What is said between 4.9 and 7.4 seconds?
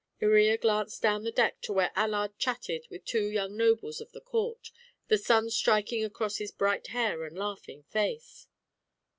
the sun striking across his bright hair and